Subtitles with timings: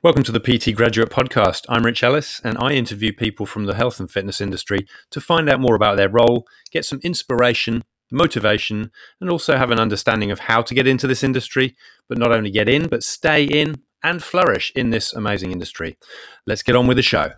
[0.00, 1.66] Welcome to the PT Graduate Podcast.
[1.68, 5.50] I'm Rich Ellis, and I interview people from the health and fitness industry to find
[5.50, 10.38] out more about their role, get some inspiration, motivation, and also have an understanding of
[10.38, 11.74] how to get into this industry,
[12.08, 15.98] but not only get in, but stay in and flourish in this amazing industry.
[16.46, 17.32] Let's get on with the show.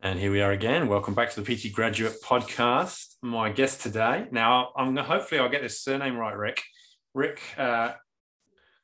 [0.00, 0.86] And here we are again.
[0.86, 3.16] Welcome back to the PT Graduate Podcast.
[3.20, 4.28] My guest today.
[4.30, 6.62] Now, I'm hopefully I'll get this surname right, Rick.
[7.14, 7.94] Rick uh,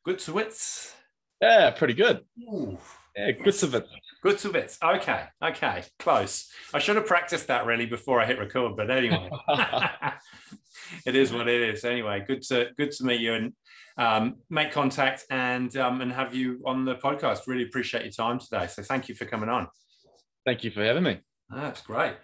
[0.08, 0.94] Gutzewitz.
[1.42, 2.20] Yeah, pretty good.
[2.42, 2.78] Ooh.
[3.14, 3.88] Yeah, Gutzewitz.
[4.24, 4.78] Gutzewitz.
[4.82, 6.50] Okay, okay, close.
[6.72, 9.28] I should have practiced that really before I hit record, but anyway,
[11.06, 11.84] it is what it is.
[11.84, 13.52] Anyway, good to good to meet you and
[13.98, 17.46] um, make contact and um, and have you on the podcast.
[17.46, 18.66] Really appreciate your time today.
[18.66, 19.68] So thank you for coming on.
[20.46, 21.18] Thank you for having me.
[21.50, 22.14] That's great.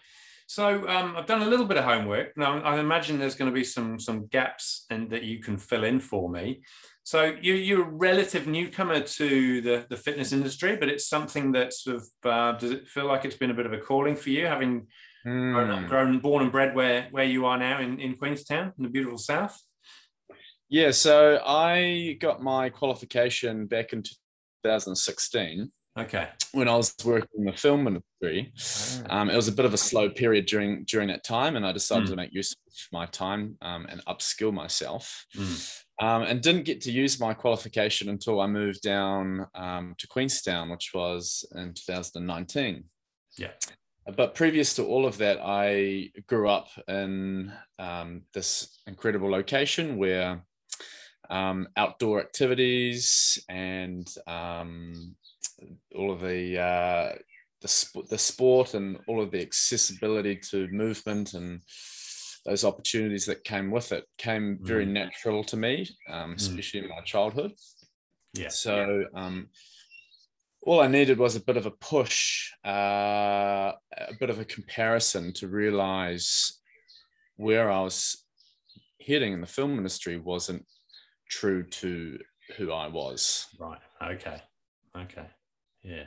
[0.46, 2.36] So um, I've done a little bit of homework.
[2.36, 5.84] Now I imagine there's going to be some some gaps and that you can fill
[5.84, 6.62] in for me.
[7.02, 11.74] So you, you're a relative newcomer to the, the fitness industry, but it's something that
[11.74, 14.30] sort of uh, does it feel like it's been a bit of a calling for
[14.30, 14.86] you, having
[15.26, 15.52] mm.
[15.52, 18.84] grown, up, grown, born and bred where where you are now in, in Queenstown in
[18.84, 19.60] the beautiful south?
[20.68, 25.70] Yeah, so I got my qualification back in 2016.
[25.96, 26.28] Okay.
[26.52, 28.52] When I was working in the film industry,
[29.08, 29.16] oh.
[29.16, 31.72] um, it was a bit of a slow period during during that time, and I
[31.72, 32.10] decided mm.
[32.10, 35.26] to make use of my time um, and upskill myself.
[35.36, 35.80] Mm.
[36.02, 40.68] Um, and didn't get to use my qualification until I moved down um, to Queenstown,
[40.68, 42.82] which was in 2019.
[43.38, 43.50] Yeah.
[44.16, 50.42] But previous to all of that, I grew up in um, this incredible location where
[51.30, 55.14] um, outdoor activities and um,
[55.94, 57.12] all of the uh,
[57.60, 61.60] the, sp- the sport and all of the accessibility to movement and
[62.44, 64.90] those opportunities that came with it came very mm.
[64.90, 66.36] natural to me, um, mm.
[66.36, 66.84] especially mm.
[66.84, 67.52] in my childhood.
[68.34, 68.50] Yeah.
[68.50, 69.48] So um,
[70.62, 75.32] all I needed was a bit of a push, uh, a bit of a comparison
[75.34, 76.60] to realize
[77.36, 78.24] where I was
[79.00, 80.66] heading in the film industry wasn't
[81.30, 82.18] true to
[82.56, 83.46] who I was.
[83.58, 83.80] Right.
[84.02, 84.42] Okay.
[84.96, 85.26] Okay.
[85.82, 86.06] Yeah.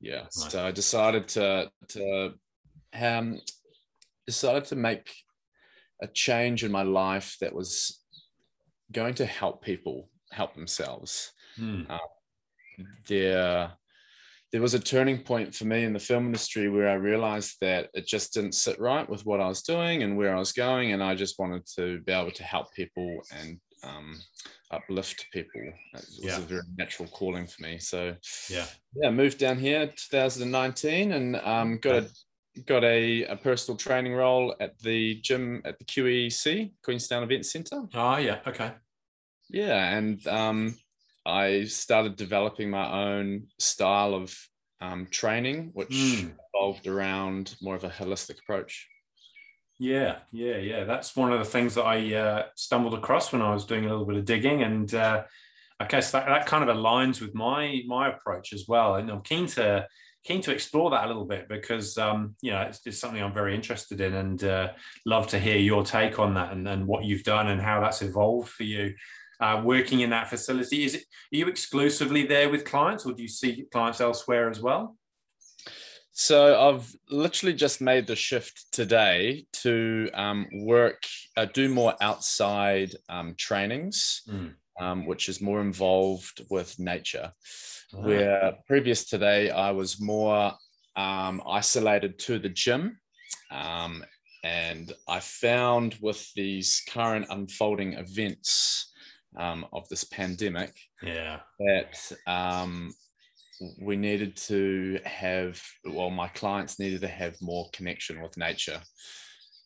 [0.00, 0.22] Yeah.
[0.22, 0.52] Nice.
[0.52, 2.34] So I decided to to
[2.94, 3.40] um,
[4.26, 5.12] decided to make
[6.02, 8.00] a change in my life that was
[8.92, 11.32] going to help people help themselves.
[11.56, 11.82] Hmm.
[11.88, 11.98] Uh,
[13.08, 13.72] there,
[14.52, 17.90] there was a turning point for me in the film industry where I realized that
[17.94, 20.92] it just didn't sit right with what I was doing and where I was going,
[20.92, 24.20] and I just wanted to be able to help people and um,
[24.70, 25.60] uplift people.
[25.60, 26.38] It was yeah.
[26.38, 27.78] a very natural calling for me.
[27.78, 28.14] So
[28.48, 32.10] yeah, yeah, moved down here 2019 and um, got a
[32.66, 37.82] got a, a personal training role at the gym at the QEC, Queenstown Event Centre.
[37.94, 38.38] Oh, yeah.
[38.46, 38.72] Okay.
[39.48, 39.96] Yeah.
[39.96, 40.76] And um,
[41.24, 44.36] I started developing my own style of
[44.80, 46.32] um, training, which mm.
[46.54, 48.88] evolved around more of a holistic approach.
[49.80, 50.84] Yeah, yeah, yeah.
[50.84, 53.88] That's one of the things that I uh, stumbled across when I was doing a
[53.88, 55.22] little bit of digging, and uh,
[55.80, 58.96] I guess that, that kind of aligns with my my approach as well.
[58.96, 59.88] And I'm keen to
[60.22, 63.54] keen to explore that a little bit because um, you know it's, something I'm very
[63.54, 64.72] interested in and uh,
[65.06, 68.02] love to hear your take on that and, and what you've done and how that's
[68.02, 68.94] evolved for you.
[69.40, 73.22] Uh, working in that facility, is it are you exclusively there with clients, or do
[73.22, 74.94] you see clients elsewhere as well?
[76.12, 81.02] So I've literally just made the shift today to um, work,
[81.36, 84.52] uh, do more outside um, trainings, mm.
[84.80, 87.32] um, which is more involved with nature
[87.92, 90.52] where previous today I was more
[90.96, 92.98] um, isolated to the gym.
[93.50, 94.04] Um,
[94.44, 98.92] and I found with these current unfolding events
[99.36, 100.72] um, of this pandemic
[101.02, 101.40] yeah.
[101.58, 102.92] that um,
[103.78, 108.80] we needed to have, well, my clients needed to have more connection with nature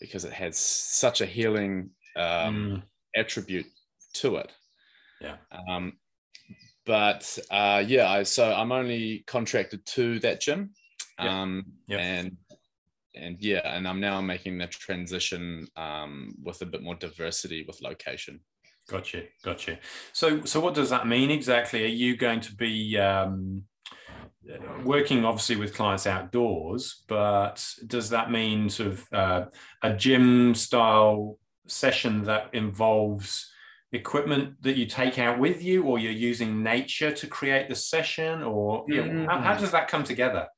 [0.00, 2.82] because it has such a healing um, mm.
[3.16, 3.66] attribute
[4.14, 4.52] to it.
[5.20, 5.36] Yeah.
[5.68, 5.94] Um,
[6.86, 10.70] but uh, yeah, I, so I'm only contracted to that gym,
[11.18, 12.00] um, yep.
[12.00, 12.36] and
[13.14, 17.80] and yeah, and I'm now making the transition um, with a bit more diversity with
[17.80, 18.40] location.
[18.88, 19.78] Gotcha, gotcha.
[20.12, 21.84] So, so what does that mean exactly?
[21.84, 23.62] Are you going to be um,
[24.84, 29.44] working obviously with clients outdoors, but does that mean sort of uh,
[29.82, 33.50] a gym style session that involves
[33.92, 38.42] equipment that you take out with you or you're using nature to create the session
[38.42, 39.24] or mm-hmm.
[39.24, 40.48] how, how, does that come together?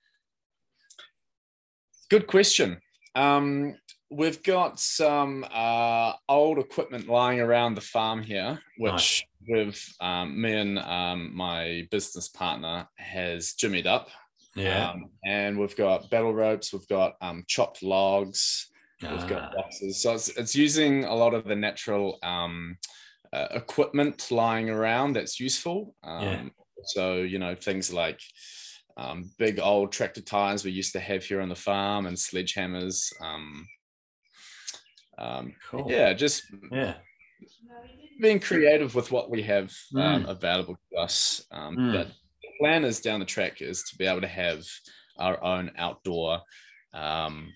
[2.09, 2.81] Good question.
[3.15, 3.77] Um,
[4.11, 10.55] we've got some uh, old equipment lying around the farm here which we've um, me
[10.55, 14.09] and um, my business partner has jimmied up.
[14.55, 14.91] Yeah.
[14.91, 18.69] Um, and we've got battle ropes, we've got um, chopped logs,
[19.03, 20.03] we've Ah, got boxes.
[20.03, 22.79] So it's, it's using a lot of the natural um,
[23.33, 25.95] uh, equipment lying around that's useful.
[26.03, 26.49] Um, Yeah.
[26.85, 28.21] So, you know, things like
[28.97, 33.13] um, big old tractor tires we used to have here on the farm and sledgehammers.
[33.21, 33.67] Um,
[35.19, 35.87] um, cool.
[35.91, 36.95] yeah, just Yeah.
[38.21, 40.29] Being creative with what we have um, Mm.
[40.29, 41.45] available to us.
[41.51, 41.93] Um, Mm.
[41.93, 42.07] But
[42.43, 44.65] the plan is down the track is to be able to have
[45.19, 46.41] our own outdoor
[46.93, 47.53] um,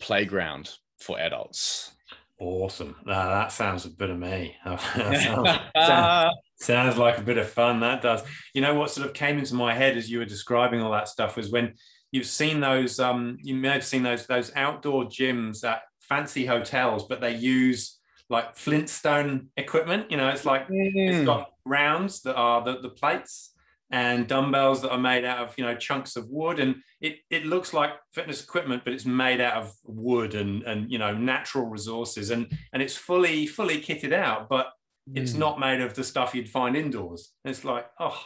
[0.00, 1.92] playground for adults.
[2.40, 2.96] Awesome.
[3.06, 4.56] Now, that sounds a bit of me.
[4.64, 7.80] Sounds, sounds, sounds like a bit of fun.
[7.80, 8.22] That does.
[8.54, 11.08] You know what sort of came into my head as you were describing all that
[11.08, 11.74] stuff was when
[12.10, 12.98] you've seen those.
[12.98, 17.98] Um, you may have seen those those outdoor gyms at fancy hotels, but they use
[18.30, 20.10] like Flintstone equipment.
[20.10, 23.52] You know, it's like it's got rounds that are the, the plates
[23.90, 26.58] and dumbbells that are made out of you know chunks of wood.
[26.58, 30.90] And it, it looks like fitness equipment but it's made out of wood and and
[30.90, 32.30] you know natural resources.
[32.30, 34.72] And and it's fully fully kitted out but
[35.14, 35.38] it's Mm.
[35.38, 37.32] not made of the stuff you'd find indoors.
[37.44, 38.18] It's like oh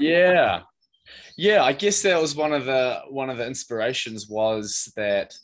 [0.00, 0.62] yeah.
[1.36, 5.34] yeah i guess that was one of the one of the inspirations was that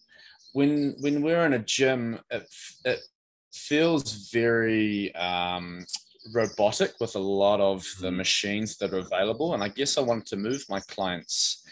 [0.53, 2.49] when when we're in a gym it,
[2.85, 2.99] it
[3.59, 5.85] feels very um
[6.35, 8.17] robotic with a lot of the Mhm.
[8.17, 11.65] machines that are available and i guess i wanted to move my clients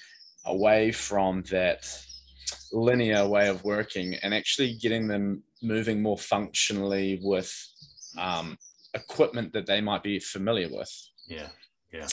[0.46, 1.84] away from that
[2.72, 7.52] linear way of working and actually getting them moving more functionally with
[8.18, 8.56] um,
[8.94, 10.92] equipment that they might be familiar with.
[11.26, 11.48] Yeah
[11.92, 12.06] yeah.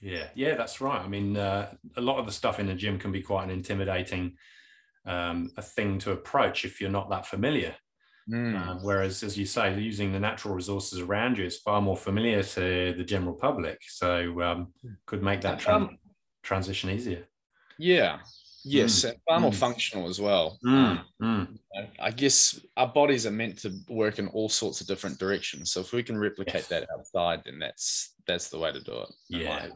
[0.00, 1.00] Yeah yeah that's right.
[1.00, 3.50] I mean uh, a lot of the stuff in the gym can be quite an
[3.50, 4.36] intimidating
[5.04, 7.76] um, a thing to approach if you're not that familiar
[8.30, 8.82] Mm.
[8.82, 12.94] Whereas, as you say, using the natural resources around you is far more familiar to
[12.96, 13.78] the general public.
[13.88, 14.72] So, um,
[15.06, 15.98] could make that tran- Um,
[16.42, 17.28] transition easier.
[17.78, 18.20] Yeah.
[18.68, 19.54] Yes, and far more mm.
[19.54, 20.58] functional as well.
[20.64, 21.88] Mm, Um, mm.
[22.00, 25.70] I guess our bodies are meant to work in all sorts of different directions.
[25.70, 26.68] So if we can replicate Yes.
[26.68, 29.08] that outside, then that's that's the way to do it.
[29.28, 29.68] Yeah.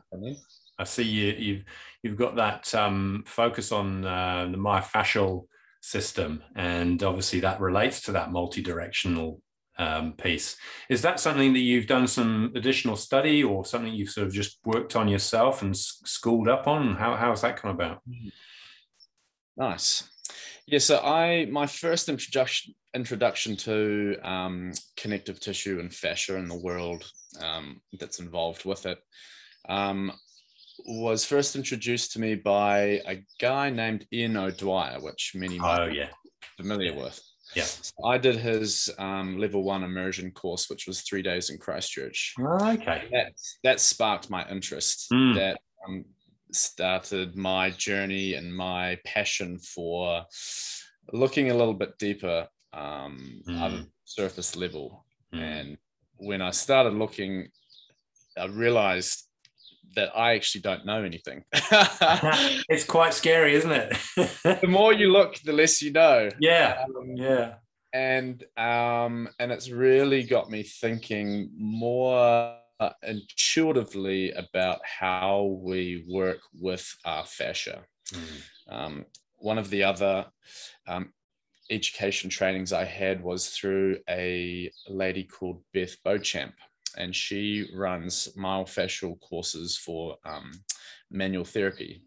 [0.77, 1.65] I see you, you've
[2.03, 5.47] you've got that um, focus on uh, the myofascial
[5.81, 9.41] system, and obviously that relates to that multi-directional
[9.79, 10.57] um, piece.
[10.89, 14.59] Is that something that you've done some additional study, or something you've sort of just
[14.65, 16.97] worked on yourself and schooled up on?
[16.97, 18.01] How how has that come about?
[19.57, 20.09] Nice.
[20.67, 20.79] Yeah.
[20.79, 27.05] So I my first introduction introduction to um, connective tissue and fascia in the world
[27.41, 28.99] um, that's involved with it
[29.69, 30.13] um,
[30.99, 35.91] was first introduced to me by a guy named Ian O'Dwyer, which many might Oh
[35.91, 36.05] be
[36.57, 37.03] familiar Yeah.
[37.03, 37.23] with.
[37.55, 37.65] yeah.
[37.65, 42.35] So I did his um, level one immersion course, which was three days in Christchurch.
[42.41, 43.09] Okay.
[43.13, 43.33] That
[43.65, 45.07] that sparked my interest.
[45.13, 45.35] Mm.
[45.37, 46.05] That um,
[46.53, 50.25] started my journey and my passion for
[51.13, 53.87] looking a little bit deeper, um, Mm.
[54.05, 55.05] surface level.
[55.35, 55.41] Mm.
[55.41, 55.79] And
[56.17, 57.49] when I started looking,
[58.37, 59.27] I realized
[59.97, 61.45] that I actually don't know anything.
[62.69, 63.97] it's quite scary, isn't it?
[64.61, 66.29] the more you look, the less you know.
[66.39, 67.55] yeah, Um, yeah.
[67.93, 76.39] and um and it's really got me thinking more uh, intuitively about how we work
[76.55, 78.43] with our fascia Mm.
[78.69, 79.05] um,
[79.37, 80.27] one of the other
[80.89, 81.13] um,
[81.71, 86.55] education trainings i had was through a lady called beth beauchamp
[87.01, 90.51] and she runs myofascial courses for um,
[91.11, 92.03] manual therapy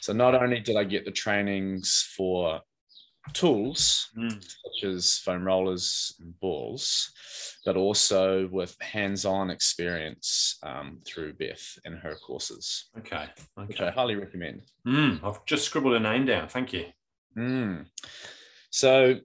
[0.00, 2.60] so not only did i get the trainings for
[3.32, 4.40] tools Mm.
[4.42, 7.12] such as foam rollers and balls,
[7.66, 13.26] but also with hands-on experience um, through Beth and her courses, Okay.
[13.56, 13.94] which I Okay.
[13.94, 14.62] highly recommend.
[14.86, 15.22] Mm.
[15.22, 16.48] I've just scribbled a name down.
[16.48, 16.86] Thank you.
[17.36, 17.86] Mm.
[18.70, 19.16] So,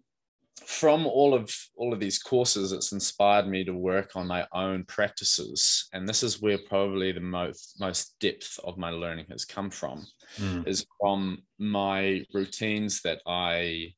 [0.65, 4.83] from all of all of these courses, it's inspired me to work on my own
[4.85, 9.69] practices, and this is where probably the most most depth of my learning has come
[9.69, 10.05] from.
[10.37, 10.67] Mm.
[10.67, 13.93] is from my routines that I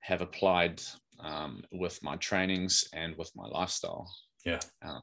[0.00, 0.80] have applied
[1.18, 4.10] um, with my trainings and with my lifestyle.
[4.44, 4.60] Yeah.
[4.82, 5.00] Uh,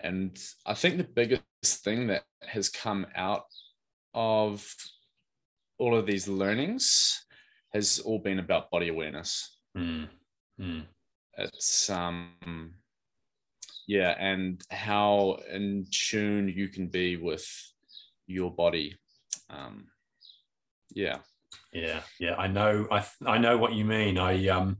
[0.00, 1.42] and I think the biggest
[1.84, 3.44] thing that has come out
[4.14, 4.66] of
[5.78, 7.24] all of these learnings
[7.74, 9.58] has all been about body awareness.
[9.76, 10.08] Mm.
[10.60, 10.86] Mm.
[11.38, 12.74] It's um
[13.86, 17.46] yeah, and how in tune you can be with
[18.26, 18.96] your body.
[19.48, 19.88] Um,
[20.92, 21.18] yeah.
[21.72, 22.86] Yeah, yeah, I know.
[22.90, 24.18] I I know what you mean.
[24.18, 24.78] I um,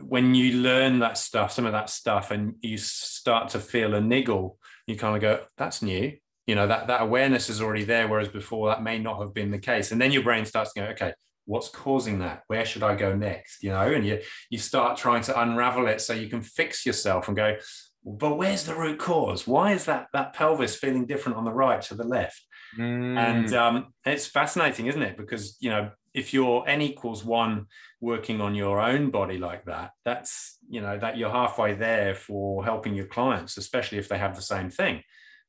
[0.00, 4.00] when you learn that stuff, some of that stuff, and you start to feel a
[4.00, 8.08] niggle, you kind of go, "That's new." You know that that awareness is already there,
[8.08, 9.92] whereas before that may not have been the case.
[9.92, 11.12] And then your brain starts to go, "Okay,
[11.46, 12.42] what's causing that?
[12.46, 14.20] Where should I go next?" You know, and you
[14.50, 17.56] you start trying to unravel it so you can fix yourself and go,
[18.04, 19.46] "But where's the root cause?
[19.46, 22.40] Why is that that pelvis feeling different on the right to the left?"
[22.78, 23.16] Mm.
[23.16, 25.16] And um, it's fascinating, isn't it?
[25.16, 27.66] Because you know if you're n equals one
[28.00, 32.64] working on your own body like that that's you know that you're halfway there for
[32.64, 35.02] helping your clients especially if they have the same thing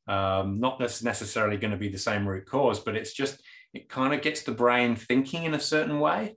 [0.08, 3.42] um, not necessarily going to be the same root cause but it's just
[3.74, 6.36] it kind of gets the brain thinking in a certain way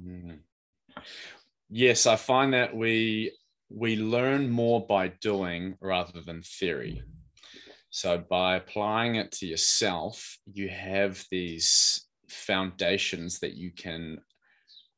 [0.00, 0.38] mm.
[1.68, 3.32] yes i find that we
[3.68, 7.02] we learn more by doing rather than theory
[7.90, 14.18] so by applying it to yourself you have these foundations that you can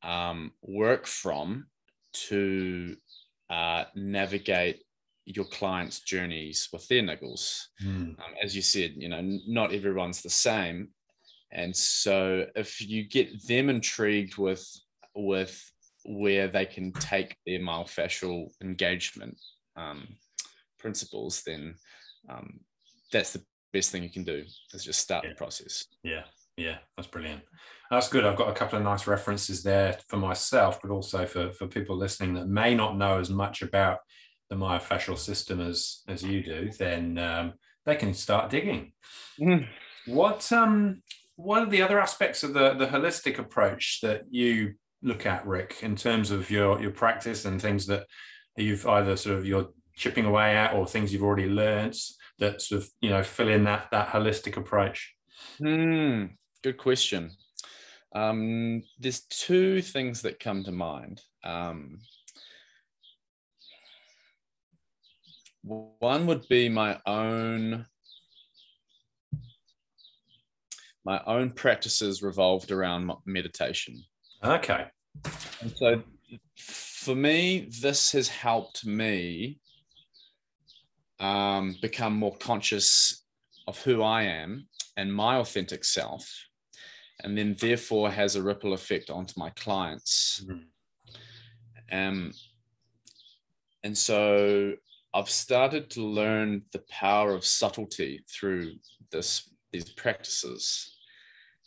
[0.03, 1.67] um, work from
[2.13, 2.95] to
[3.49, 4.83] uh, navigate
[5.25, 7.65] your clients' journeys with their niggles.
[7.83, 8.19] Mm.
[8.19, 10.89] Um, as you said, you know, not everyone's the same,
[11.51, 14.65] and so if you get them intrigued with
[15.15, 15.63] with
[16.05, 19.37] where they can take their myofascial engagement
[19.77, 20.07] um,
[20.79, 21.75] principles, then
[22.29, 22.59] um,
[23.11, 25.29] that's the best thing you can do is just start yeah.
[25.29, 25.85] the process.
[26.03, 26.23] Yeah,
[26.57, 27.41] yeah, that's brilliant.
[27.89, 28.25] That's good.
[28.25, 31.95] I've got a couple of nice references there for myself, but also for, for people
[31.95, 33.99] listening that may not know as much about
[34.53, 36.69] the myofascial system as as you do.
[36.77, 37.53] Then um,
[37.85, 38.93] they can start digging.
[39.39, 39.67] Mm.
[40.05, 41.01] What um
[41.35, 45.77] what are the other aspects of the the holistic approach that you look at, Rick,
[45.81, 48.05] in terms of your your practice and things that
[48.55, 51.95] you've either sort of you're chipping away at or things you've already learned
[52.39, 55.13] that sort of you know fill in that that holistic approach?
[55.57, 56.25] Hmm.
[56.63, 57.31] Good question.
[58.15, 61.21] Um, there's two things that come to mind.
[61.43, 61.99] Um,
[65.63, 67.85] one would be my own
[71.05, 74.01] my own practices revolved around meditation.
[74.43, 74.85] Okay.
[75.61, 76.01] And so
[76.57, 79.59] for me, this has helped me
[81.19, 83.25] um, become more conscious
[83.67, 86.25] of who I am and my authentic self
[87.23, 90.43] and then therefore has a ripple effect onto my clients.
[90.45, 91.97] Mm-hmm.
[91.97, 92.31] Um,
[93.83, 94.73] and so
[95.13, 98.73] I've started to learn the power of subtlety through
[99.11, 100.95] this these practices,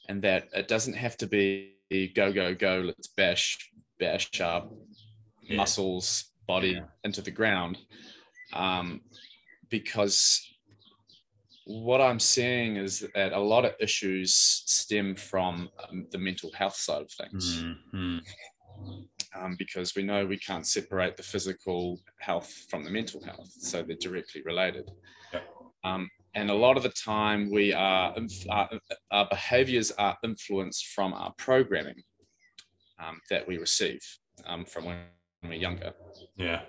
[0.09, 1.77] and that it doesn't have to be
[2.15, 2.83] go go go.
[2.85, 3.59] Let's bash
[3.99, 4.69] bash our
[5.43, 5.57] yeah.
[5.57, 6.85] muscles, body yeah.
[7.05, 7.79] into the ground,
[8.53, 9.01] um,
[9.71, 10.43] because
[11.67, 16.77] what I'm seeing is that a lot of issues stem from um, the mental health
[16.77, 17.63] side of things.
[17.63, 18.19] Mm-hmm.
[19.39, 23.83] Um, because we know we can't separate the physical health from the mental health, so
[23.83, 24.91] they're directly related.
[25.85, 28.15] Um, and a lot of the time, we are
[28.51, 28.71] our,
[29.11, 32.03] our behaviors are influenced from our programming
[32.99, 34.01] um, that we receive
[34.47, 34.99] um, from when
[35.43, 35.93] we're younger.
[36.37, 36.63] Yeah.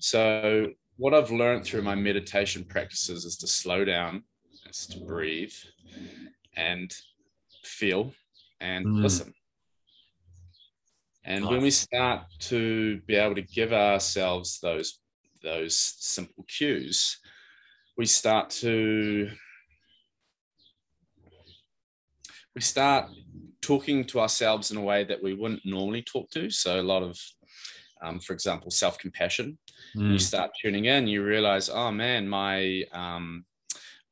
[0.00, 4.22] So what I've learned through my meditation practices is to slow down,
[4.68, 5.54] is to breathe
[6.56, 6.94] and
[7.64, 8.12] feel
[8.60, 9.02] and mm.
[9.02, 9.34] listen.
[11.26, 11.50] And nice.
[11.50, 15.00] when we start to be able to give ourselves those
[15.42, 17.18] those simple cues,
[17.96, 19.28] we start to
[22.54, 23.10] we start
[23.60, 26.48] talking to ourselves in a way that we wouldn't normally talk to.
[26.48, 27.18] So a lot of
[28.02, 29.58] um, for example, self compassion.
[29.96, 30.12] Mm.
[30.12, 33.44] You start tuning in, you realize, oh man, my um,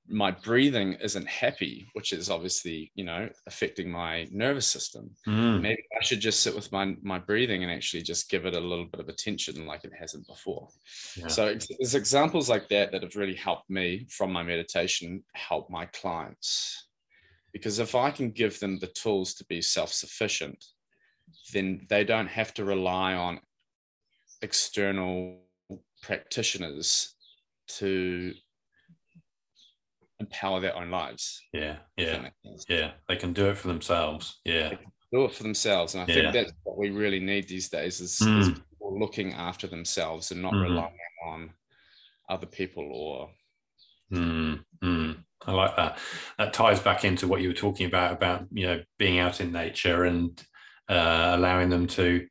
[0.09, 5.11] my breathing isn't happy, which is obviously you know affecting my nervous system.
[5.27, 5.63] Mm.
[5.63, 8.61] Maybe I should just sit with my my breathing and actually just give it a
[8.61, 10.69] little bit of attention, like it hasn't before.
[11.17, 11.29] Yeah.
[11.29, 15.87] So there's examples like that that have really helped me from my meditation help my
[15.87, 16.89] clients,
[17.53, 20.63] because if I can give them the tools to be self sufficient,
[21.53, 23.41] then they don't have to rely on
[24.43, 25.39] external
[26.03, 27.15] practitioners
[27.67, 28.35] to
[30.21, 31.43] empower their own lives.
[31.53, 32.29] Yeah, yeah,
[32.69, 32.93] yeah.
[33.09, 34.41] They can do it for themselves.
[34.45, 34.75] Yeah,
[35.13, 36.15] do it for themselves, and I yeah.
[36.15, 38.41] think that's what we really need these days: is, mm.
[38.41, 40.63] is people looking after themselves and not mm.
[40.63, 40.93] relying
[41.27, 41.51] on
[42.29, 43.31] other people or.
[44.13, 44.65] Mm.
[45.47, 45.99] I like that.
[46.39, 49.53] That ties back into what you were talking about about you know being out in
[49.53, 50.43] nature and
[50.89, 52.27] uh, allowing them to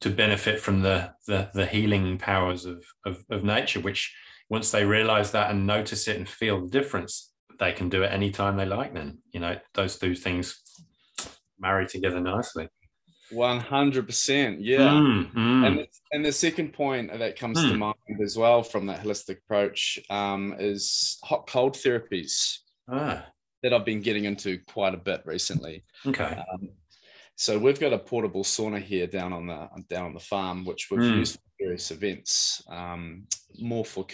[0.00, 4.14] to benefit from the the, the healing powers of, of, of nature which
[4.48, 8.12] once they realize that and notice it and feel the difference they can do it
[8.12, 10.60] anytime they like then you know those two things
[11.58, 12.68] marry together nicely
[13.30, 14.88] One hundred percent, yeah.
[14.88, 15.66] Mm, mm.
[15.66, 17.78] And the, and the second point that comes to Hmm.
[17.78, 23.26] mind as well from that holistic approach um, is hot cold therapies ah,
[23.62, 25.84] that I've been getting into quite a bit recently.
[26.06, 26.42] okay.
[26.52, 26.70] Um,
[27.36, 30.88] so we've got a portable sauna here down on the down on the farm, which
[30.90, 31.18] we've Mm.
[31.18, 33.26] used for various events, um,
[33.60, 34.06] more for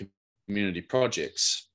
[0.46, 1.68] community projects.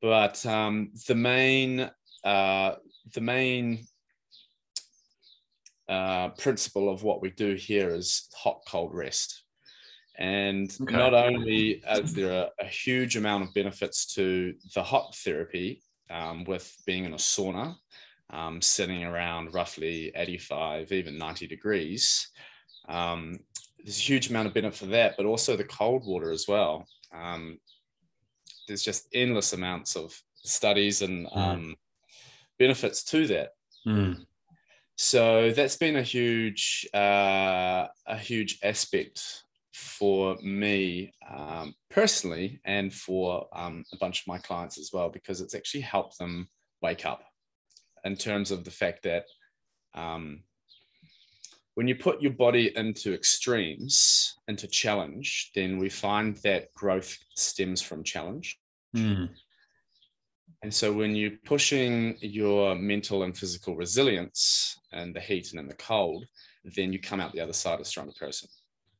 [0.00, 1.90] But um, the main
[2.24, 2.74] uh,
[3.14, 3.86] the main
[5.88, 9.42] uh, principle of what we do here is hot cold rest.
[10.18, 10.94] And Okay.
[10.94, 16.44] not only is there a, a huge amount of benefits to the hot therapy um,
[16.44, 17.74] with being in a sauna,
[18.30, 22.28] um, sitting around roughly 85, even 90 degrees,
[22.88, 23.38] um,
[23.82, 26.86] there's a huge amount of benefit for that, but also the cold water as well.
[27.12, 27.58] Um,
[28.66, 31.36] there's just endless amounts of studies and Mm.
[31.36, 31.76] um,
[32.58, 33.50] benefits to that.
[33.86, 34.26] Mm,
[34.96, 43.48] So that's been a huge, uh, a huge aspect for me um, personally, and for
[43.52, 46.48] um, a bunch of my clients as well, because it's actually helped them
[46.82, 47.22] wake up
[48.04, 49.24] in terms of the fact that
[49.94, 50.42] um,
[51.74, 57.80] when you put your body into extremes, into challenge, then we find that growth stems
[57.80, 58.58] from challenge.
[58.96, 59.28] mm,
[60.62, 65.68] And so when you're pushing your mental and physical resilience and the heat and in
[65.68, 66.26] the cold,
[66.76, 68.48] then you come out the other side a stronger person.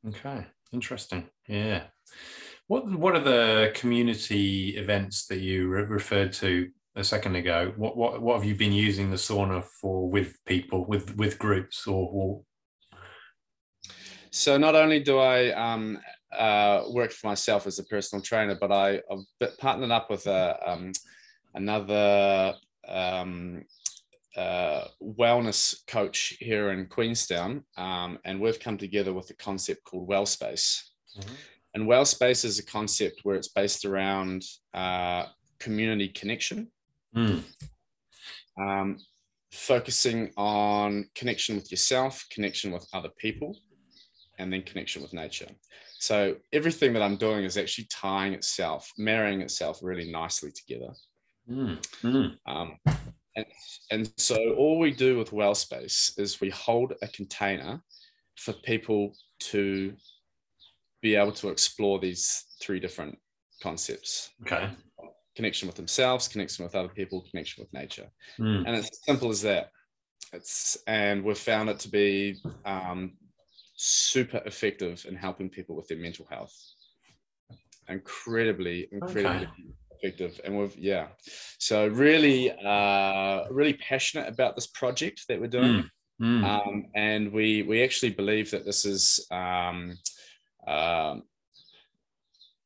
[0.09, 0.47] okay.
[0.73, 1.29] Interesting.
[1.49, 1.83] Yeah.
[2.69, 7.73] What What are the community events that you re- referred to a second ago?
[7.77, 11.89] What What What have you been using the sauna for with people, with with groups,
[11.89, 12.43] or, or
[14.31, 15.99] So not only do I um,
[16.33, 20.59] uh, work for myself as a personal trainer, but I, I've partnered up with a,
[20.65, 20.93] um,
[21.55, 22.55] another
[22.89, 23.65] um,
[24.37, 30.09] uh, wellness coach here in Queenstown, um, and we've come together with a concept called
[30.09, 30.83] Wellspace.
[31.19, 31.37] Mhm.
[31.75, 35.27] And Wellspace is a concept where it's based around uh,
[35.59, 36.71] community connection,
[37.17, 37.43] Mm,
[38.57, 38.99] um,
[39.51, 43.59] focusing on connection with yourself, connection with other people,
[44.41, 45.49] and then connection with nature.
[45.99, 50.93] So everything that I'm doing is actually tying itself, marrying itself really nicely together.
[51.49, 52.37] mm, mm.
[52.47, 52.79] Um,
[53.37, 53.47] and,
[53.91, 57.83] and so all we do with Wellspace is we hold a container
[58.37, 59.15] for people
[59.51, 59.95] to
[61.03, 63.17] be able to explore these three different
[63.63, 64.71] concepts Okay.
[65.37, 68.09] connection with themselves, connection with other people, connection with nature.
[68.39, 69.71] Mm, And it's as simple as that.
[70.33, 73.13] It's and we've found it to be um,
[73.83, 76.55] super effective in helping people with their mental health.
[77.89, 79.49] Incredibly, incredibly
[80.03, 80.39] effective.
[80.45, 81.09] And we've yeah.
[81.59, 85.89] So really, uh, really passionate about this project that we're doing.
[86.21, 86.45] mm.
[86.45, 89.97] Um, and we we actually believe that this is um,
[90.67, 91.23] um,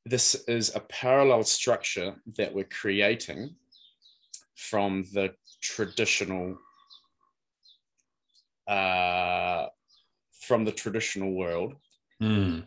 [0.04, 3.54] this is a parallel structure that we're creating
[4.56, 6.58] from the traditional
[8.66, 9.66] uh,
[10.46, 11.74] from the traditional world
[12.22, 12.64] Mm,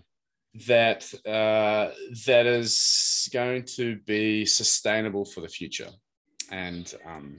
[0.68, 1.94] that uh,
[2.26, 5.90] that is going to be sustainable for the future
[6.52, 7.38] and um,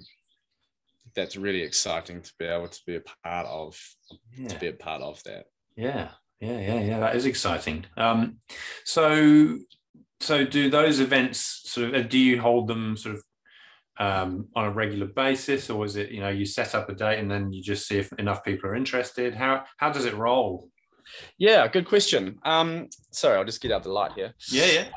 [1.14, 3.78] that's really exciting to be able to be a part of
[4.36, 4.48] yeah.
[4.48, 5.46] to be a part of that
[5.76, 7.00] Yeah, yeah, yeah, yeah.
[7.00, 7.86] That is exciting.
[7.96, 8.38] Um,
[8.84, 9.58] so,
[10.20, 12.08] so do those events sort of?
[12.08, 13.22] Do you hold them sort of
[13.98, 17.18] um, on a regular basis, or is it you know you set up a date
[17.18, 19.34] and then you just see if enough people are interested?
[19.34, 20.68] How how does it roll?
[21.38, 22.38] Yeah, good question.
[22.44, 24.34] Um, sorry, I'll just get out the light here.
[24.50, 24.88] Yeah, yeah.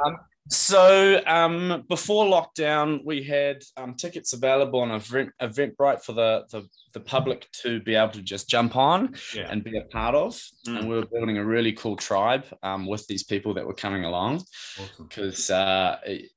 [0.50, 6.68] So um, before lockdown, we had um, tickets available on Event, Eventbrite for the, the
[6.94, 9.48] the public to be able to just jump on Yeah.
[9.50, 10.34] and be a part of.
[10.68, 10.80] Mm.
[10.80, 14.04] And we were building a really cool tribe um, with these people that were coming
[14.04, 14.44] along
[14.80, 15.08] Awesome.
[15.08, 16.32] because uh, it-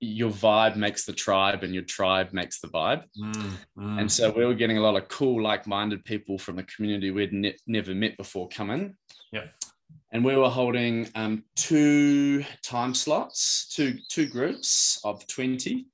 [0.00, 3.04] your vibe makes the tribe and your tribe makes the vibe.
[3.18, 4.00] Mm, mm.
[4.00, 7.32] And so we were getting a lot of cool, like-minded people from the community we'd
[7.32, 8.94] ne- never met before come in.
[9.32, 9.52] Yep.
[10.12, 15.86] And we were holding um, two time slots, two two groups of twenty.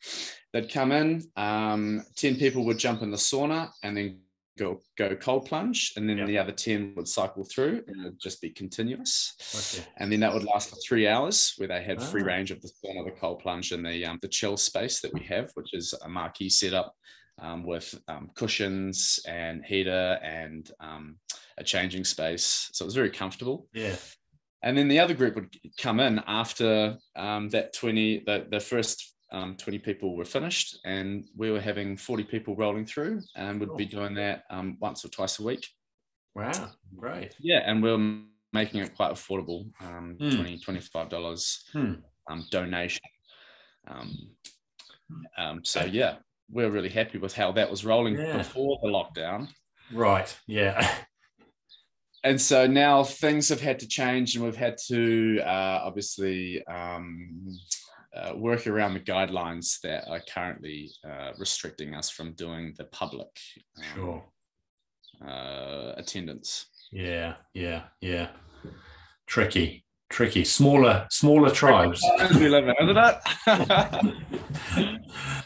[0.53, 1.23] They'd come in.
[1.37, 4.21] Um, Ten people would jump in the sauna and then
[4.59, 6.27] go go cold plunge, and then Yep.
[6.27, 9.35] the other ten would cycle through, and it would just be continuous.
[9.55, 9.87] Okay.
[9.99, 12.27] And then that would last for three hours, where they had free Ah.
[12.27, 15.21] range of the sauna, the cold plunge, and the um, the chill space that we
[15.25, 16.95] have, which is a marquee setup
[17.41, 21.19] um, with um, cushions and heater and um,
[21.59, 22.69] a changing space.
[22.73, 23.69] So it was very comfortable.
[23.73, 23.97] Yeah.
[24.65, 29.12] And then the other group would come in after um, that 20, the, the first
[29.33, 33.77] um, 20 people were finished, and we were having 40 people rolling through, and would
[33.77, 35.66] be doing that um, once or twice a week.
[36.35, 37.35] Wow, great.
[37.40, 38.21] Yeah, and we're
[38.53, 39.71] making it quite affordable.
[39.81, 40.31] Um, Hmm.
[40.31, 41.95] 20 $25 Hmm.
[42.31, 43.01] um, donation.
[43.88, 44.37] Um,
[45.37, 46.16] um, so yeah,
[46.51, 48.37] we're really happy with how that was rolling Yeah.
[48.38, 49.49] before the lockdown.
[49.90, 50.35] Right.
[50.47, 50.79] Yeah.
[52.25, 57.49] and so now things have had to change and we've had to uh, obviously um,
[58.16, 63.29] uh, work around the guidelines that are currently uh, restricting us from doing the public
[63.79, 64.25] um, Sure.
[65.27, 67.35] uh, attendance Yeah.
[67.55, 67.85] Yeah.
[68.01, 68.29] Yeah.
[69.27, 69.85] Tricky.
[70.11, 70.44] Tricky.
[70.44, 71.07] Smaller.
[71.11, 72.03] Smaller tribes.
[72.35, 73.16] we live in, isn't it?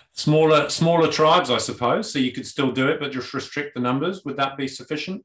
[0.12, 0.68] smaller.
[0.68, 2.12] Smaller tribes, I suppose.
[2.12, 4.24] So you could still do it, but just restrict the numbers.
[4.24, 5.24] Would that be sufficient?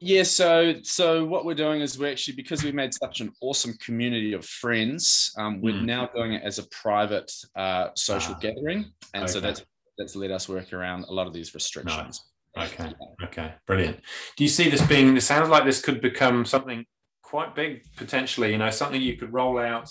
[0.00, 3.74] Yeah, so so what we're doing is we're actually because we made such an awesome
[3.84, 5.84] community of friends, um, we're Mm.
[5.84, 9.62] now doing it as a private uh, social Ah, gathering, and so that's
[9.98, 12.24] that's let us work around a lot of these restrictions.
[12.58, 12.90] Okay.
[13.24, 13.54] Okay.
[13.66, 14.00] Brilliant.
[14.36, 15.16] Do you see this being?
[15.16, 16.84] It sounds like this could become something
[17.22, 18.52] quite big potentially.
[18.52, 19.90] You know, something you could roll out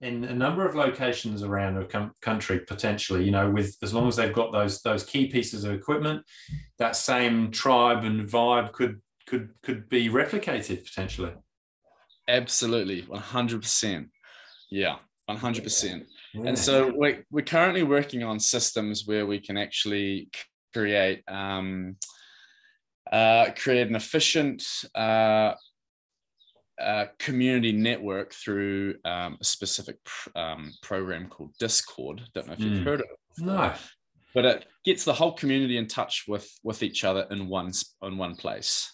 [0.00, 3.24] in a number of locations around the country potentially.
[3.24, 6.24] You know, with as long as they've got those those key pieces of equipment,
[6.78, 9.00] that same tribe and vibe could
[9.30, 11.32] could could be replicated potentially.
[12.28, 14.08] Absolutely, one hundred percent.
[14.70, 16.04] Yeah, one hundred percent.
[16.34, 20.30] And so we're, we're currently working on systems where we can actually
[20.72, 21.96] create um,
[23.10, 24.62] uh, create an efficient
[24.94, 25.54] uh,
[26.80, 32.22] uh, community network through um, a specific pr- um, program called Discord.
[32.34, 32.84] Don't know if you've Mm.
[32.84, 33.18] heard of it.
[33.36, 33.74] before, no.
[34.34, 38.18] but it gets the whole community in touch with with each other in one in
[38.18, 38.92] one place.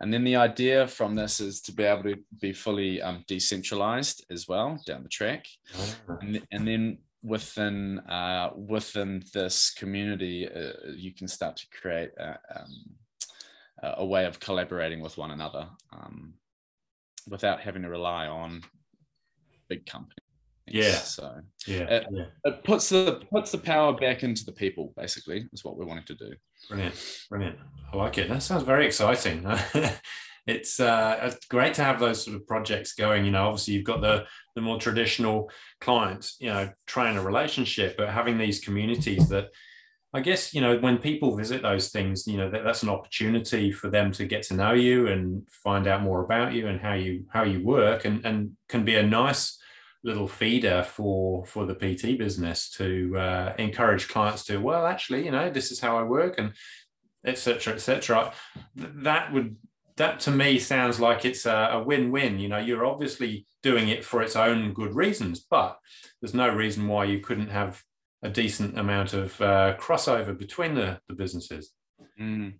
[0.00, 4.24] And then the idea from this is to be able to be fully um, decentralized
[4.30, 5.44] as well down the track
[6.20, 12.38] and, and then within uh, within this community, uh, you can start to create a,
[12.54, 12.84] um,
[13.82, 16.34] a a way of collaborating with one another um,
[17.28, 18.62] without having to rely on
[19.68, 20.27] big companies.
[20.70, 20.96] Yeah.
[20.96, 21.84] So Yeah.
[21.84, 22.24] Uh, yeah.
[22.44, 24.92] it puts the puts the power back into the people.
[24.96, 26.32] Basically, is what we're wanting to do.
[26.68, 27.58] Brilliant, brilliant.
[27.92, 28.28] I like it.
[28.28, 29.46] That sounds very exciting.
[30.46, 33.24] it's uh, it's great to have those sort of projects going.
[33.24, 35.50] You know, obviously you've got the the more traditional
[35.80, 39.50] clients, you know, trying a relationship, but having these communities that
[40.14, 43.70] I guess you know when people visit those things, you know, that, that's an opportunity
[43.70, 46.94] for them to get to know you and find out more about you and how
[46.94, 49.58] you how you work, and and can be a nice
[50.04, 55.30] little feeder for for the PT business to uh, encourage clients to well actually you
[55.30, 56.52] know this is how I work and
[57.26, 58.32] etc etc
[58.76, 59.56] that would
[59.96, 64.04] that to me sounds like it's a, a win-win you know you're obviously doing it
[64.04, 65.78] for its own good reasons but
[66.20, 67.82] there's no reason why you couldn't have
[68.22, 71.72] a decent amount of uh, crossover between the, the businesses
[72.20, 72.54] Mm.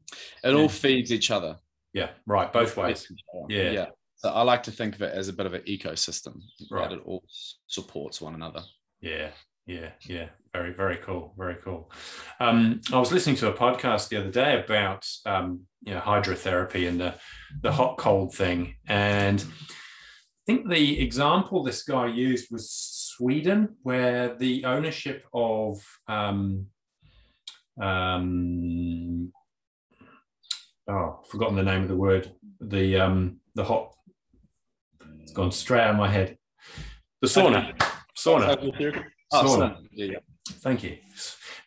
[0.45, 0.53] It Yeah.
[0.53, 1.57] all feeds each other.
[1.93, 3.07] yeah right both ways
[3.49, 3.71] Yeah.
[3.71, 3.87] yeah.
[4.25, 6.89] I like to think of it as a bit of an ecosystem Right.
[6.91, 7.25] that it all
[7.67, 8.63] supports one another.
[9.01, 9.31] Yeah,
[9.67, 10.29] yeah, yeah.
[10.53, 11.35] Very, very cool.
[11.39, 11.91] Very cool.
[12.41, 16.89] Um, I was listening to a podcast the other day about um, you know hydrotherapy
[16.89, 17.15] and the
[17.63, 24.35] the hot cold thing, and I think the example this guy used was Sweden, where
[24.35, 25.79] the ownership of
[26.09, 26.67] um,
[27.81, 29.33] um,
[30.89, 32.33] oh, I've forgotten the name of the word.
[32.61, 33.95] The um, the hot.
[35.29, 36.39] It's gone straight out of my head.
[37.21, 37.79] The sauna.
[38.17, 38.57] Sauna.
[39.31, 39.77] Oh, Sauna.
[39.93, 40.21] Yeah.
[40.49, 40.97] Thank you.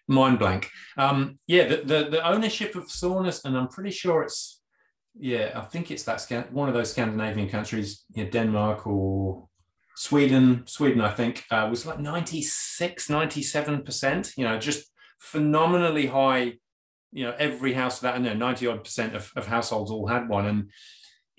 [0.08, 0.68] Mind blank.
[0.98, 4.62] Um, yeah, the, the the ownership of saunas, and I'm pretty sure it's
[5.14, 9.48] yeah, I think it's that one of those Scandinavian countries, yeah, Denmark or
[9.96, 10.64] Sweden.
[10.66, 14.32] Sweden, I think, uh, was like 96, 97 percent.
[14.38, 16.54] You know, just phenomenally high.
[17.12, 20.28] You know, every house that I know, 90 odd percent of, of households all had
[20.28, 20.72] one, and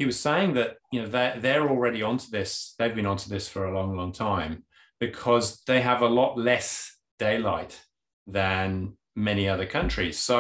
[0.03, 2.75] he was saying that you know they're they're already onto this.
[2.77, 4.65] They've been onto this for a long, long time
[4.99, 7.81] because they have a lot less daylight
[8.27, 10.19] than many other countries.
[10.19, 10.39] So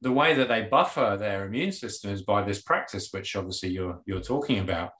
[0.00, 4.00] the way that they buffer their immune system is by this practice, which obviously you're
[4.04, 4.90] you're talking about,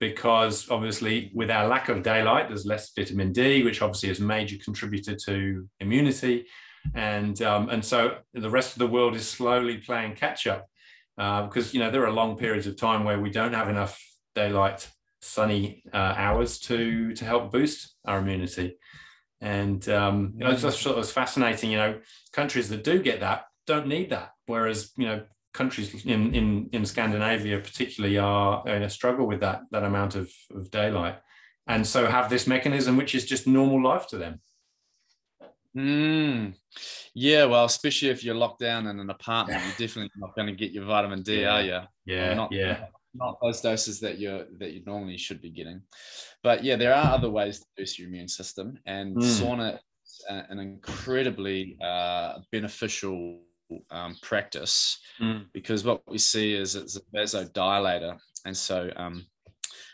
[0.00, 4.24] because obviously with our lack of daylight, there's less vitamin D, which obviously is a
[4.36, 6.44] major contributor to immunity,
[6.92, 10.66] and um, and so the rest of the world is slowly playing catch up,
[11.18, 14.00] uh, because you know there are long periods of time where we don't have enough
[14.34, 14.88] daylight,
[15.20, 18.78] sunny uh, hours to to help boost our immunity.
[19.40, 21.70] And um, you know, it's just sort of fascinating.
[21.70, 22.00] You know,
[22.32, 26.84] countries that do get that don't need that, whereas you know countries in in, in
[26.86, 31.18] Scandinavia particularly are in a struggle with that that amount of, of daylight,
[31.66, 34.40] and so have this mechanism which is just normal life to them.
[35.76, 36.54] Mm.
[37.14, 40.54] Yeah, well, especially if you're locked down in an apartment, you're definitely not going to
[40.54, 41.54] get your vitamin D, yeah.
[41.54, 41.80] are you?
[42.06, 42.86] Yeah, not, yeah.
[43.14, 45.82] Not those doses that you're that you normally should be getting,
[46.42, 49.22] but yeah, there are other ways to boost your immune system, and mm.
[49.22, 53.40] sauna is an incredibly uh, beneficial
[53.90, 55.46] um, practice mm.
[55.52, 59.26] because what we see is it's a vasodilator, and so um,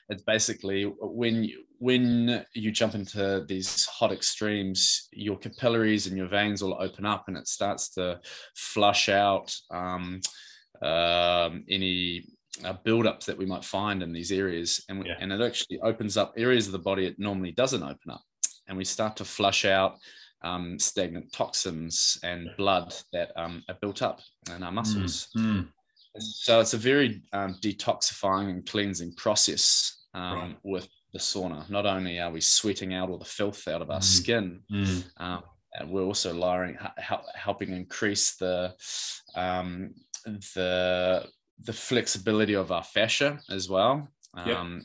[0.09, 6.29] it's basically when you, when you jump into these hot extremes, your capillaries and your
[6.29, 8.19] veins will open up, and it starts to
[8.57, 10.19] flush out um,
[10.81, 12.25] um, any
[12.65, 15.17] uh, buildups that we might find in these areas, and, yeah.
[15.21, 18.23] and it actually opens up areas of the body it normally doesn't open up,
[18.67, 19.99] and we start to flush out
[20.41, 24.23] um, stagnant toxins and blood that um, are built up
[24.57, 25.29] in our muscles.
[25.37, 25.69] Mm, mm.
[26.19, 30.57] So it's a very um, detoxifying and cleansing process um, Right.
[30.63, 31.69] with the sauna.
[31.71, 34.17] Not only are we sweating out all the filth out of our Mm.
[34.19, 35.05] skin, Mm.
[35.17, 38.75] um, and we're also lowering, hel- helping increase the
[39.37, 39.95] um,
[40.55, 41.27] the
[41.61, 44.09] the flexibility of our fascia as well.
[44.37, 44.57] Yep.
[44.57, 44.83] Um,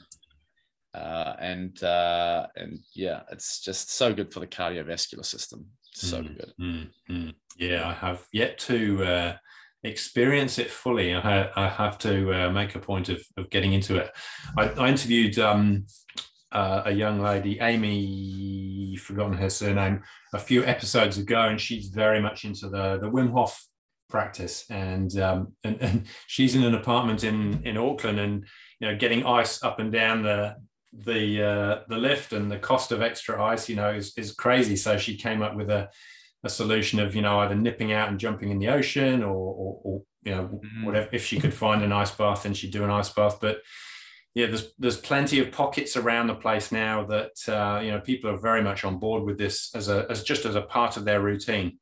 [0.94, 5.66] uh, and uh, and yeah, it's just so good for the cardiovascular system.
[5.94, 6.38] So Mm.
[6.38, 6.54] good.
[6.60, 7.34] Mm, mm.
[7.58, 9.38] Yeah, I have yet to uh,
[9.84, 11.14] experience it fully.
[11.14, 14.12] I, I have to uh, make a point of, of getting into it.
[14.58, 15.86] I, I interviewed um,
[16.52, 20.02] uh, a young lady, Amy, forgotten her surname,
[20.34, 23.66] a few episodes ago, and she's very much into the the Wim Hof
[24.10, 28.46] practice, and um, and, and she's in an apartment in in Auckland, and
[28.80, 30.56] you know, getting ice up and down the
[30.92, 34.76] the uh, the lift and the cost of extra ice, you know, is, is crazy.
[34.76, 35.90] So she came up with a,
[36.44, 39.82] a solution of, you know, either nipping out and jumping in the ocean or, or,
[39.84, 40.86] or you know, Mhm.
[40.86, 41.10] whatever.
[41.12, 43.40] If she could find an ice bath, then she'd do an ice bath.
[43.42, 43.62] But
[44.36, 48.30] yeah, there's there's plenty of pockets around the place now that uh, you know people
[48.30, 51.06] are very much on board with this as a as just as a part of
[51.06, 51.80] their routine.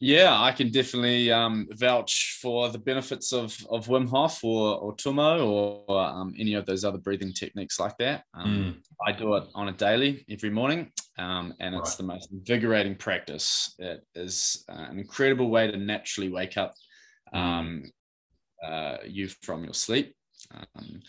[0.00, 4.94] Yeah, I can definitely um, vouch for the benefits of of Wim Hof or or
[4.96, 8.24] Tummo or um, any of those other breathing techniques like that.
[8.34, 11.96] Um, I do it on a daily every morning, um, and it's Right.
[11.98, 13.74] the most invigorating practice.
[13.78, 16.74] It is uh, an incredible way to naturally wake up
[17.32, 17.84] um,
[18.64, 20.14] uh, you from your sleep.
[20.52, 21.00] Um,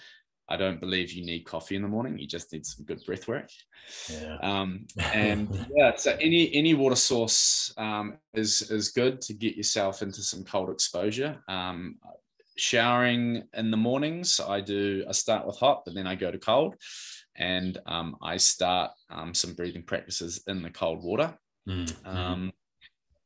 [0.50, 2.18] I don't believe you need coffee in the morning.
[2.18, 3.50] You just need some good breath work.
[4.10, 4.38] Yeah.
[4.42, 10.02] Um, and yeah, so any any water source um, is is good to get yourself
[10.02, 11.44] into some cold exposure.
[11.50, 11.98] Um,
[12.56, 15.06] showering in the mornings, I do.
[15.08, 16.76] I start with hot, but then I go to cold,
[17.38, 21.38] and um, I start um, some breathing practices in the cold water.
[21.68, 22.16] Mm, mm.
[22.16, 22.52] Um,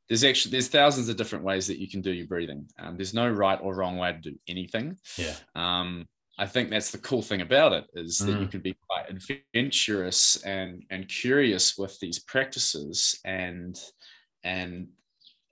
[0.10, 2.68] there's actually there's thousands of different ways that you can do your breathing.
[2.80, 4.98] Um, there's no right or wrong way to do anything.
[5.18, 5.36] yeah.
[5.56, 6.06] Um,
[6.40, 8.52] I think that's the cool thing about it is that you Mm.
[8.52, 13.80] can be quite adventurous and and curious with these practices and
[14.44, 14.88] and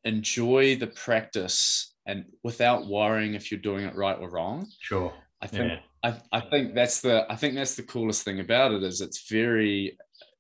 [0.04, 4.68] enjoy the practice and without worrying if you're doing it right or wrong.
[4.80, 5.14] Sure.
[5.42, 5.80] I think Yeah.
[6.04, 9.30] I, I think that's the I think that's the coolest thing about it is it's
[9.30, 9.98] very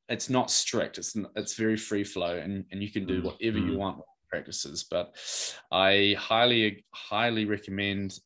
[0.07, 3.57] it's not strict it's it's very free flow and, and you can do Mm, whatever
[3.57, 3.77] you mm.
[3.77, 5.15] want with practices but
[5.71, 8.17] I highly highly recommend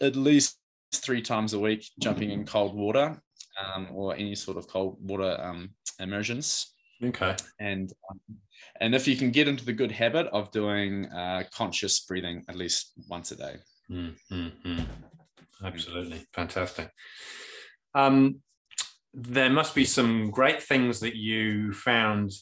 [0.00, 0.58] at least
[0.94, 3.20] three times a week jumping in cold water
[3.62, 7.34] um, or any sort of cold water um, immersions Okay.
[7.58, 8.20] and um,
[8.80, 12.56] and if you can get into the good habit of doing uh, conscious breathing at
[12.56, 13.56] least once a day
[13.90, 14.86] Mm, mm, mm.
[15.64, 16.26] Absolutely.
[16.32, 16.90] Fantastic.
[17.94, 18.40] Um,
[19.12, 22.32] there must be some great things that you found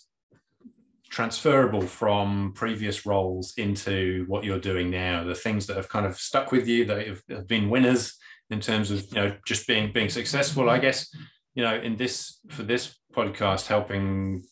[1.08, 6.18] transferable from previous roles into what you're doing now the things that have kind of
[6.18, 8.18] stuck with you that have, have been winners
[8.50, 11.08] in terms of you know just being being successful i guess
[11.54, 14.42] you know in this for this podcast helping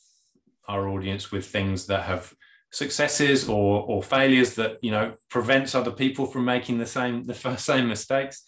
[0.67, 2.33] our audience with things that have
[2.73, 7.35] successes or or failures that you know prevents other people from making the same the
[7.59, 8.43] same mistakes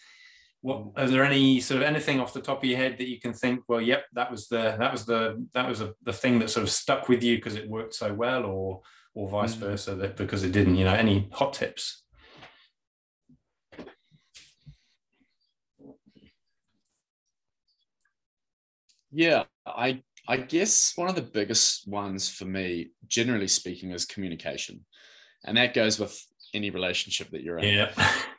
[0.60, 3.20] what is there any sort of anything off the top of your head that you
[3.20, 6.38] can think well yep that was the that was the that was a, the thing
[6.38, 8.80] that sort of stuck with you because it worked so well or
[9.14, 9.60] or vice Mm.
[9.60, 12.02] versa that because it didn't you know any hot tips
[19.10, 24.84] Yeah, I I guess one of the biggest ones for me, generally speaking, is communication,
[25.44, 26.20] and that goes with
[26.52, 27.64] any relationship that you're in.
[27.74, 27.92] yeah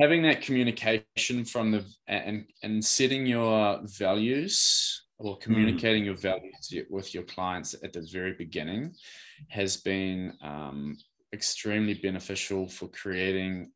[0.00, 7.14] Having that communication from the and and setting your values or communicating your values with
[7.14, 8.92] your clients at the very beginning
[9.48, 10.96] has been um,
[11.32, 13.70] extremely beneficial for creating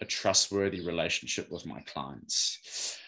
[0.00, 2.98] a trustworthy relationship with my clients.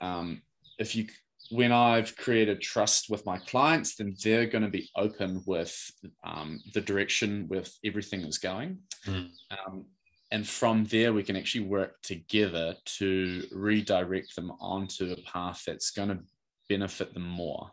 [0.00, 0.42] Um,
[0.78, 1.06] if you
[1.50, 5.76] when I've created trust with my clients, then they're going to be open with
[6.24, 8.78] um, the direction with everything is going.
[9.04, 9.30] Mm.
[9.50, 9.84] Um,
[10.32, 15.90] and from there, we can actually work together to redirect them onto a path that's
[15.90, 16.20] going to
[16.68, 17.70] benefit them more.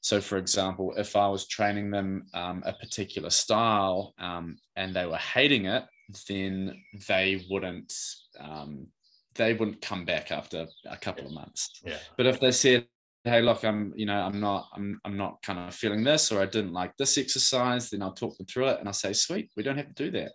[0.00, 5.06] So, for example, if I was training them um, a particular style um, and they
[5.06, 5.84] were hating it,
[6.28, 7.92] then they wouldn't
[8.40, 8.86] um,
[9.34, 11.80] they wouldn't come back after a couple of months.
[11.84, 11.98] Yeah.
[12.16, 12.86] But if they said,
[13.22, 16.40] "Hey, look, I'm you know I'm not I'm I'm not kind of feeling this, or
[16.40, 19.50] I didn't like this exercise," then I'll talk them through it and I'll say, "Sweet,
[19.56, 20.32] we don't have to do that."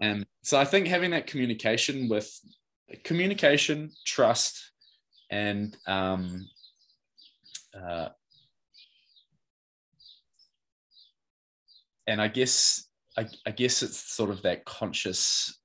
[0.00, 2.30] And so I think having that communication with
[3.04, 4.72] communication, trust,
[5.30, 6.48] and um,
[7.78, 8.08] uh,
[12.06, 12.86] and I guess
[13.16, 15.58] I, I guess it's sort of that conscious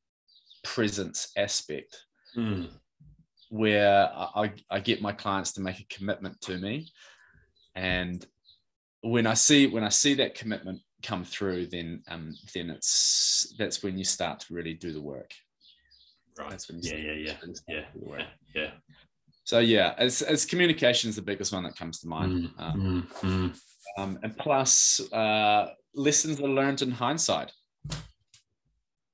[0.64, 1.98] presence aspect
[2.38, 2.70] mm.
[3.50, 6.92] where I, I get my clients to make a commitment to me
[7.76, 8.26] and
[9.02, 13.84] when I see when I see that commitment come through then um then it's that's
[13.84, 15.32] when you start to really do the work.
[16.38, 16.50] Right.
[16.50, 17.34] That's when you yeah yeah
[17.68, 17.82] yeah.
[18.08, 18.72] yeah yeah.
[19.44, 22.34] So yeah as, as communication is the biggest one that comes to mind.
[22.34, 23.60] Mm, um, mm,
[23.98, 27.52] um, and plus uh, lessons are learned in hindsight.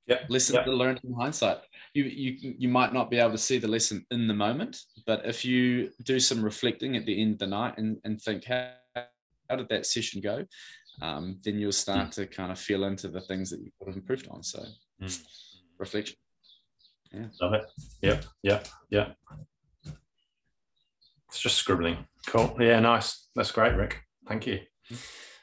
[0.06, 0.66] Yeah lessons yep.
[0.66, 1.58] are learned in hindsight.
[1.94, 5.26] You, you you might not be able to see the lesson in the moment but
[5.26, 8.70] if you do some reflecting at the end of the night and, and think how,
[9.48, 10.46] how did that session go
[11.00, 12.12] um, then you'll start mm.
[12.12, 14.42] to kind of feel into the things that you could have improved on.
[14.42, 14.62] So
[15.00, 15.22] mm.
[15.78, 16.16] reflection.
[17.12, 17.26] Yeah.
[17.40, 17.64] Love it.
[18.00, 19.12] Yeah yeah yeah
[21.28, 22.06] it's just scribbling.
[22.26, 22.56] Cool.
[22.58, 23.28] Yeah nice.
[23.34, 24.00] That's great rick.
[24.28, 24.60] Thank you.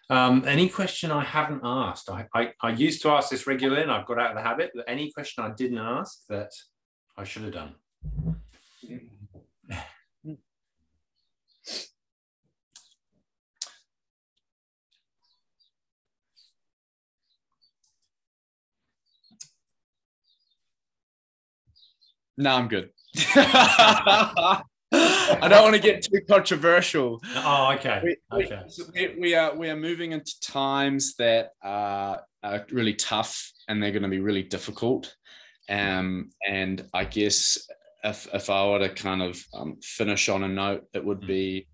[0.10, 2.10] Um, any question I haven't asked?
[2.10, 4.72] I, I, I, used to ask this regularly and I've got out of the habit,
[4.74, 6.50] but any question I didn't ask that
[7.16, 7.76] I should have done?
[22.40, 22.90] No, I'm good.
[23.36, 24.64] I
[25.42, 27.20] don't want to get too controversial.
[27.36, 28.02] Oh, okay.
[28.02, 28.62] We, okay.
[28.96, 33.92] We, we, are we are moving into times that are, are really tough and they're
[33.92, 35.14] going to be really difficult.
[35.68, 37.68] Um, and I guess
[38.06, 41.68] if if I were to kind of um, finish on a note, it would be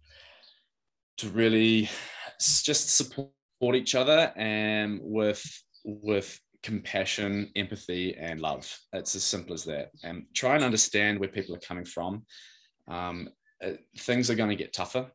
[1.17, 1.91] to really
[2.39, 3.29] just support
[3.75, 5.45] each other and with
[5.83, 8.65] with compassion, empathy, and love.
[8.91, 9.91] It's as simple as that.
[10.03, 12.25] And try and understand where people are coming from
[12.87, 13.29] um,
[13.63, 15.11] uh, things are going to get tougher.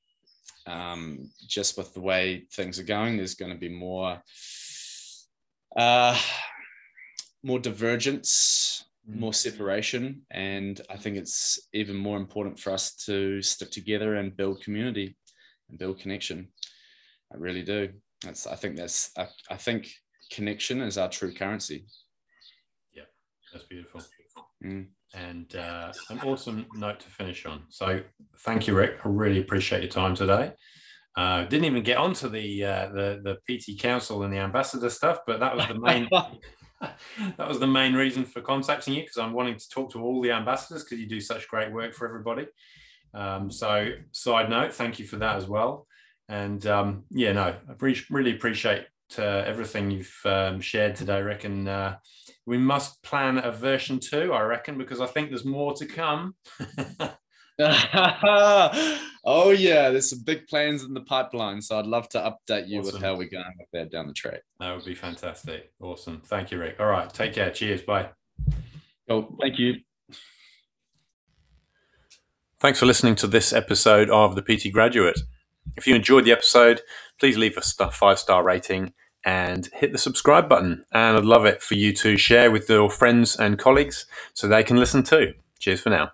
[0.66, 4.22] Um, just with the way things are going, there's going to be more
[5.76, 6.18] uh,
[7.42, 9.20] more divergence, mm-hmm.
[9.20, 14.36] more separation, and I think it's even more important for us to stick together and
[14.36, 15.16] build community
[15.68, 16.48] and build connection.
[17.32, 17.90] I really do.
[18.22, 19.90] That's I think that's I, I think
[20.30, 21.86] connection is our true currency.
[22.92, 23.04] Yeah,
[23.52, 24.02] that's beautiful.
[24.64, 27.62] Mm and uh, an awesome note to finish on.
[27.68, 28.00] So
[28.38, 28.98] thank you, Rick.
[29.04, 30.52] I really appreciate your time today.
[31.16, 35.20] Uh, didn't even get onto the uh, the the PT Council and the ambassador stuff,
[35.26, 36.08] but that was the main
[36.80, 40.22] that was the main reason for contacting you because I'm wanting to talk to all
[40.22, 42.46] the ambassadors because you do such great work for everybody.
[43.12, 45.86] Um, so side note, thank you for that as well.
[46.28, 48.86] And um, yeah, no, I really appreciate
[49.18, 51.44] uh, everything you've um, shared today, Rick.
[51.44, 51.96] And uh,
[52.46, 56.34] we must plan a version two, I reckon, because I think there's more to come.
[59.24, 61.60] oh yeah, there's some big plans in the pipeline.
[61.60, 62.94] So I'd love to update you awesome.
[62.94, 64.40] with how we're going with that down the track.
[64.60, 65.72] That would be fantastic.
[65.80, 66.22] Awesome.
[66.24, 66.76] Thank you, Rick.
[66.80, 67.12] All right.
[67.12, 67.50] Take care.
[67.50, 67.82] Cheers.
[67.82, 68.10] Bye.
[69.08, 69.74] Oh, thank you.
[72.60, 75.18] Thanks for listening to this episode of the PT Graduate.
[75.76, 76.82] If you enjoyed the episode,
[77.18, 78.92] please leave a five star rating
[79.24, 80.84] and hit the subscribe button.
[80.92, 84.64] And I'd love it for you to share with your friends and colleagues so they
[84.64, 85.34] can listen too.
[85.58, 86.12] Cheers for now.